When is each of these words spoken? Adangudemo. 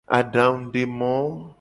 Adangudemo. 0.19 1.13